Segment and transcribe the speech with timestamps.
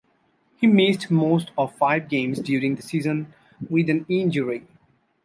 [0.55, 3.35] He missed most of five games during the season
[3.69, 4.65] with an injury.